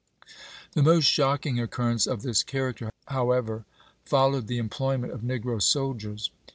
The 0.71 0.81
most 0.81 1.03
shocking 1.05 1.59
occurrence 1.59 2.07
of 2.07 2.23
this 2.23 2.41
character, 2.41 2.89
however, 3.09 3.65
followed 4.03 4.47
the 4.47 4.57
employment 4.57 5.13
of 5.13 5.21
negro 5.21 5.61
sol 5.61 5.93
diers. 5.93 6.31